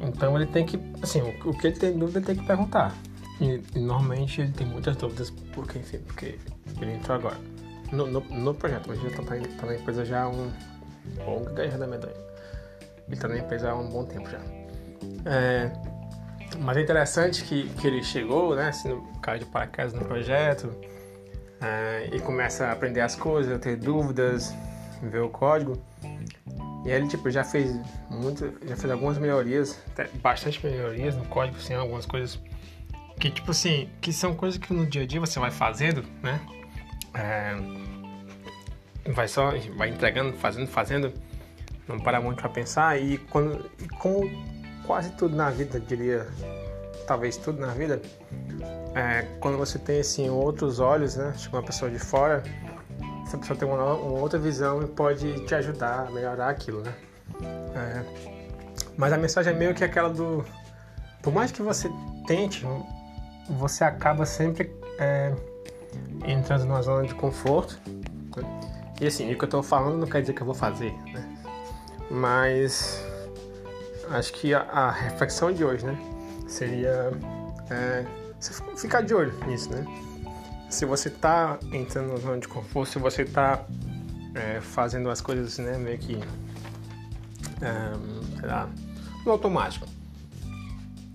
Então 0.00 0.36
ele 0.36 0.46
tem 0.46 0.64
que, 0.64 0.78
assim, 1.02 1.20
o, 1.20 1.50
o, 1.50 1.58
que 1.58 1.66
ele 1.66 1.76
tem 1.76 1.98
dúvida 1.98 2.18
ele 2.18 2.26
tem 2.26 2.36
que 2.36 2.46
perguntar. 2.46 2.94
E, 3.40 3.60
e, 3.74 3.78
normalmente 3.78 4.40
ele 4.40 4.52
tem 4.52 4.66
muitas 4.66 4.96
dúvidas 4.96 5.30
porque, 5.52 5.78
enfim, 5.78 5.98
porque 5.98 6.38
ele 6.80 6.94
entrou 6.94 7.16
agora 7.16 7.38
no, 7.92 8.06
no, 8.06 8.20
no 8.20 8.54
projeto, 8.54 8.86
mas 8.88 8.98
ele 8.98 9.08
está 9.08 9.22
tá, 9.22 9.36
tá 9.36 9.66
na 9.66 9.74
empresa 9.74 10.04
já 10.04 10.22
há 10.22 10.28
um 10.28 10.50
bom 11.10 11.44
ganhar 11.54 11.78
da 11.78 11.86
medalha. 11.86 12.16
Ele 13.06 13.14
está 13.14 13.28
na 13.28 13.38
empresa 13.38 13.70
há 13.70 13.74
um 13.74 13.88
bom 13.88 14.04
tempo 14.04 14.28
já. 14.30 14.40
É, 15.26 15.70
mas 16.58 16.76
é 16.76 16.80
interessante 16.80 17.44
que, 17.44 17.68
que 17.70 17.86
ele 17.86 18.02
chegou, 18.02 18.54
né, 18.54 18.68
assim, 18.68 18.88
no 18.88 19.10
de 19.38 19.44
paraquedas 19.46 19.92
no 19.92 20.04
projeto, 20.04 20.74
é, 21.60 22.08
e 22.12 22.20
começa 22.20 22.66
a 22.66 22.72
aprender 22.72 23.00
as 23.00 23.14
coisas, 23.14 23.54
a 23.54 23.58
ter 23.58 23.76
dúvidas, 23.76 24.54
ver 25.02 25.20
o 25.20 25.28
código. 25.28 25.80
E 26.84 26.90
ele 26.90 27.06
tipo 27.06 27.30
já 27.30 27.44
fez 27.44 27.78
muito, 28.08 28.52
já 28.66 28.76
fez 28.76 28.90
algumas 28.90 29.18
melhorias, 29.18 29.78
bastante 30.22 30.64
melhorias 30.64 31.14
no 31.14 31.24
código, 31.26 31.58
assim, 31.58 31.74
algumas 31.74 32.06
coisas 32.06 32.40
que 33.18 33.30
tipo 33.30 33.50
assim, 33.50 33.90
que 34.00 34.12
são 34.12 34.34
coisas 34.34 34.58
que 34.58 34.72
no 34.72 34.86
dia 34.86 35.02
a 35.02 35.06
dia 35.06 35.20
você 35.20 35.38
vai 35.38 35.50
fazendo, 35.50 36.02
né? 36.22 36.40
É, 37.12 37.54
vai 39.06 39.28
só, 39.28 39.52
vai 39.76 39.88
entregando, 39.88 40.36
fazendo, 40.36 40.66
fazendo, 40.66 41.12
não 41.88 41.98
para 41.98 42.20
muito 42.20 42.40
para 42.40 42.48
pensar 42.48 43.00
e 43.00 43.18
quando, 43.18 43.70
e 43.78 43.88
com 43.88 44.30
quase 44.86 45.10
tudo 45.12 45.34
na 45.36 45.50
vida, 45.50 45.80
diria, 45.80 46.26
talvez 47.06 47.36
tudo 47.36 47.60
na 47.60 47.72
vida, 47.72 48.00
é, 48.94 49.26
quando 49.40 49.58
você 49.58 49.78
tem 49.78 50.00
assim 50.00 50.28
outros 50.28 50.80
olhos, 50.80 51.16
né? 51.16 51.32
Tipo 51.36 51.56
uma 51.56 51.62
pessoa 51.62 51.90
de 51.90 51.98
fora 51.98 52.42
essa 53.30 53.38
pessoa 53.38 53.56
tem 53.56 53.68
uma, 53.68 53.94
uma, 53.94 54.18
outra 54.18 54.40
visão 54.40 54.82
e 54.82 54.88
pode 54.88 55.46
te 55.46 55.54
ajudar 55.54 56.08
a 56.08 56.10
melhorar 56.10 56.48
aquilo, 56.48 56.82
né? 56.82 56.92
É, 57.76 58.04
mas 58.96 59.12
a 59.12 59.16
mensagem 59.16 59.52
é 59.52 59.56
meio 59.56 59.72
que 59.72 59.84
aquela 59.84 60.08
do. 60.10 60.44
Por 61.22 61.32
mais 61.32 61.52
que 61.52 61.62
você 61.62 61.88
tente, 62.26 62.66
você 63.48 63.84
acaba 63.84 64.26
sempre 64.26 64.74
é, 64.98 65.32
entrando 66.26 66.64
numa 66.64 66.82
zona 66.82 67.06
de 67.06 67.14
conforto. 67.14 67.80
Né? 68.36 68.79
E 69.00 69.06
assim, 69.06 69.32
o 69.32 69.36
que 69.36 69.44
eu 69.44 69.46
estou 69.46 69.62
falando 69.62 69.98
não 69.98 70.06
quer 70.06 70.20
dizer 70.20 70.34
que 70.34 70.42
eu 70.42 70.46
vou 70.46 70.54
fazer, 70.54 70.92
né? 71.12 71.38
Mas 72.10 73.02
acho 74.10 74.32
que 74.32 74.52
a, 74.52 74.60
a 74.60 74.90
reflexão 74.90 75.52
de 75.52 75.64
hoje, 75.64 75.86
né? 75.86 75.96
Seria 76.46 77.12
é, 77.70 78.04
ficar 78.76 79.02
de 79.02 79.14
olho 79.14 79.32
nisso, 79.46 79.70
né? 79.70 79.86
se 80.70 80.86
você 80.86 81.08
está 81.08 81.58
entrando 81.72 82.12
na 82.12 82.16
zona 82.16 82.38
de 82.38 82.46
conforto, 82.46 82.92
se 82.92 82.98
você 82.98 83.22
está 83.22 83.66
é, 84.34 84.60
fazendo 84.60 85.10
as 85.10 85.20
coisas 85.20 85.58
né, 85.58 85.76
meio 85.76 85.98
que 85.98 86.16
um, 86.16 88.38
sei 88.38 88.48
lá, 88.48 88.70
no 89.26 89.32
automático. 89.32 89.86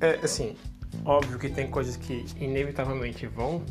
É 0.01 0.19
assim, 0.21 0.57
óbvio 1.05 1.39
que 1.39 1.49
tem 1.49 1.69
coisas 1.69 1.95
que 1.95 2.25
inevitavelmente 2.35 3.25
vão 3.27 3.63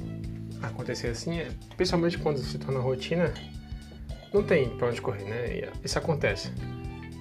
acontecer 0.62 1.08
assim, 1.08 1.38
é, 1.38 1.50
principalmente 1.76 2.16
quando 2.16 2.38
se 2.38 2.58
torna 2.58 2.80
rotina, 2.80 3.32
não 4.34 4.42
tem 4.42 4.68
pra 4.70 4.88
onde 4.88 5.00
correr, 5.00 5.24
né? 5.24 5.70
Isso 5.82 5.96
acontece. 5.96 6.50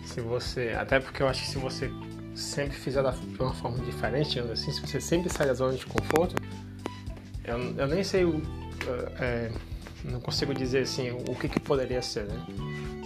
Se 0.03 0.19
você, 0.19 0.73
até 0.77 0.99
porque 0.99 1.21
eu 1.21 1.27
acho 1.27 1.43
que 1.43 1.47
se 1.47 1.57
você 1.57 1.89
sempre 2.33 2.75
fizer 2.75 3.03
de 3.03 3.39
uma 3.41 3.53
forma 3.53 3.77
diferente, 3.85 4.39
assim, 4.39 4.71
se 4.71 4.81
você 4.81 4.99
sempre 4.99 5.29
sai 5.29 5.45
da 5.45 5.53
zona 5.53 5.77
de 5.77 5.85
conforto, 5.85 6.35
eu, 7.45 7.57
eu 7.77 7.87
nem 7.87 8.03
sei 8.03 8.25
o. 8.25 8.41
É, 9.19 9.51
não 10.03 10.19
consigo 10.19 10.53
dizer 10.53 10.79
assim 10.79 11.11
o 11.11 11.35
que, 11.35 11.47
que 11.47 11.59
poderia 11.59 12.01
ser, 12.01 12.25
né? 12.25 12.45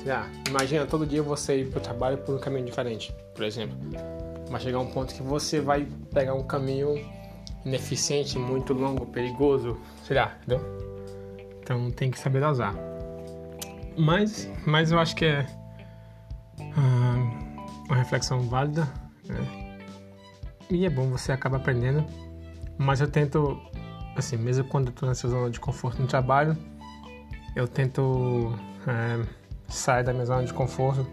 Ah, 0.10 0.26
imagina 0.48 0.86
todo 0.86 1.06
dia 1.06 1.22
você 1.22 1.60
ir 1.60 1.70
para 1.70 1.80
o 1.80 1.82
trabalho 1.82 2.18
por 2.20 2.34
um 2.34 2.40
caminho 2.40 2.66
diferente, 2.66 3.14
por 3.36 3.44
exemplo. 3.44 3.78
Mas 4.50 4.64
chegar 4.64 4.80
um 4.80 4.88
ponto 4.88 5.14
que 5.14 5.22
você 5.22 5.60
vai 5.60 5.86
pegar 6.14 6.34
um 6.34 6.44
caminho 6.44 6.96
ineficiente, 7.66 8.40
muito 8.40 8.74
longo, 8.74 9.06
perigoso, 9.08 9.78
sei 10.06 10.16
lá, 10.16 10.38
entendeu? 10.38 10.66
Então 11.62 11.92
tem 11.92 12.10
que 12.10 12.18
saber 12.18 12.42
usar. 12.46 12.74
Mas, 13.98 14.50
mas 14.66 14.92
eu 14.92 15.00
acho 15.00 15.16
que 15.16 15.26
é 15.26 15.46
uh, 16.60 17.86
uma 17.88 17.96
reflexão 17.96 18.42
válida, 18.42 18.88
né? 19.26 19.78
E 20.70 20.86
é 20.86 20.90
bom, 20.90 21.10
você 21.10 21.32
acaba 21.32 21.58
aprendendo. 21.58 22.06
Mas 22.78 23.02
eu 23.02 23.10
tento 23.10 23.60
assim, 24.16 24.38
mesmo 24.38 24.66
quando 24.66 24.88
eu 24.88 24.94
tô 24.94 25.06
nessa 25.06 25.28
zona 25.28 25.50
de 25.50 25.60
conforto 25.60 26.02
no 26.02 26.08
trabalho, 26.08 26.58
eu 27.56 27.68
tento 27.68 28.54
é, 28.88 29.26
sair 29.68 30.04
da 30.04 30.14
minha 30.14 30.26
zona 30.26 30.44
de 30.44 30.54
conforto 30.54 31.08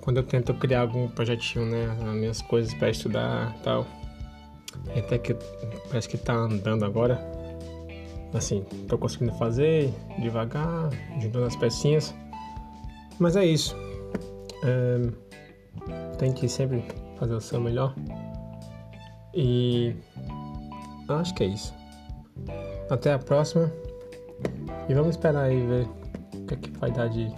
quando 0.00 0.18
eu 0.18 0.22
tento 0.22 0.54
criar 0.54 0.80
algum 0.80 1.08
projetinho, 1.08 1.66
né, 1.66 1.86
as 2.00 2.14
minhas 2.14 2.42
coisas 2.42 2.72
para 2.74 2.88
estudar 2.88 3.54
tal. 3.62 3.86
Até 4.96 5.18
que 5.18 5.34
parece 5.88 6.08
que 6.08 6.16
tá 6.16 6.32
andando 6.32 6.84
agora. 6.84 7.37
Assim, 8.32 8.62
tô 8.88 8.98
conseguindo 8.98 9.32
fazer 9.34 9.92
devagar, 10.18 10.90
juntando 11.18 11.46
as 11.46 11.56
pecinhas. 11.56 12.14
Mas 13.18 13.36
é 13.36 13.44
isso. 13.44 13.74
É, 14.62 15.00
tem 16.18 16.32
que 16.32 16.48
sempre 16.48 16.84
fazer 17.18 17.34
o 17.34 17.40
seu 17.40 17.60
melhor. 17.60 17.94
E 19.34 19.94
acho 21.08 21.34
que 21.34 21.44
é 21.44 21.46
isso. 21.46 21.74
Até 22.90 23.12
a 23.12 23.18
próxima. 23.18 23.72
E 24.88 24.94
vamos 24.94 25.10
esperar 25.10 25.44
aí 25.44 25.60
ver 25.66 25.88
o 26.34 26.46
que, 26.46 26.54
é 26.54 26.56
que 26.56 26.70
vai 26.78 26.90
dar 26.90 27.08
de, 27.08 27.32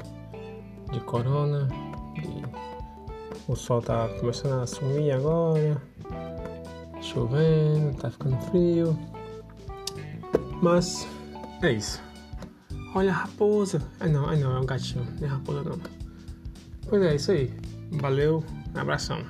de 0.93 1.01
corona. 1.01 1.69
E 2.17 3.51
o 3.51 3.57
sol 3.57 3.81
tá 3.81 4.09
começando 4.21 4.61
a 4.61 4.67
sumir 4.67 5.13
agora. 5.13 5.81
Chovendo, 7.01 7.97
tá 7.97 8.11
ficando 8.11 8.37
frio. 8.51 8.99
Mas 10.63 11.07
é 11.63 11.73
isso. 11.73 12.03
Olha 12.95 13.11
a 13.11 13.15
raposa. 13.15 13.83
Ai 13.99 14.11
não, 14.11 14.27
ai 14.29 14.37
não, 14.37 14.57
é 14.57 14.61
um 14.61 14.67
gatinho, 14.67 15.07
não 15.19 15.27
é 15.27 15.31
raposa 15.31 15.63
não. 15.63 15.79
Pois 16.89 17.03
é, 17.03 17.15
isso 17.15 17.33
aí. 17.33 17.53
Valeu, 17.93 18.45
abração. 18.75 19.25